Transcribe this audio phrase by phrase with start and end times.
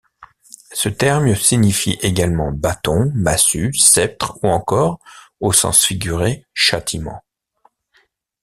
[0.73, 4.99] Ce terme signifie également bâton, massue, sceptre, ou encore,
[5.39, 7.23] au sens figuré, châtiment.